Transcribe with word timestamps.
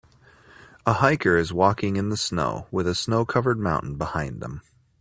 A 0.83 0.93
hiker 0.93 1.37
is 1.37 1.53
walking 1.53 1.95
in 1.95 2.09
the 2.09 2.17
snow 2.17 2.65
with 2.71 2.87
a 2.87 2.95
snow 2.95 3.23
covered 3.23 3.59
mountain 3.59 3.97
behind 3.99 4.41
them 4.41 4.61